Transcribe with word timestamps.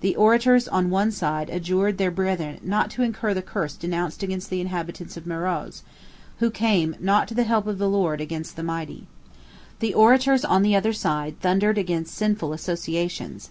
The 0.00 0.16
orators 0.16 0.66
on 0.66 0.90
one 0.90 1.12
side 1.12 1.48
adjured 1.48 1.96
their 1.96 2.10
brethren 2.10 2.58
not 2.64 2.90
to 2.90 3.02
incur 3.04 3.34
the 3.34 3.40
curse 3.40 3.76
denounced 3.76 4.20
against 4.20 4.50
the 4.50 4.60
inhabitants 4.60 5.16
of 5.16 5.28
Meroz, 5.28 5.84
who 6.40 6.50
came 6.50 6.96
not 6.98 7.28
to 7.28 7.34
the 7.34 7.44
help 7.44 7.68
of 7.68 7.78
the 7.78 7.88
Lord 7.88 8.20
against 8.20 8.56
the 8.56 8.64
mighty. 8.64 9.06
The 9.78 9.94
orators 9.94 10.44
on 10.44 10.62
the 10.64 10.74
other 10.74 10.92
side 10.92 11.38
thundered 11.38 11.78
against 11.78 12.16
sinful 12.16 12.52
associations. 12.52 13.50